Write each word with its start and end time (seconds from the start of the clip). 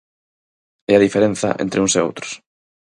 É 0.91 0.93
a 0.95 1.03
diferenza 1.05 1.49
entre 1.63 1.81
uns 1.83 1.93
e 1.97 2.03
outros. 2.07 2.31